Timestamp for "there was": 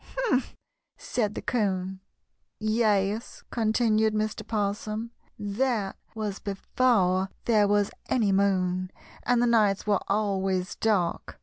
7.45-7.91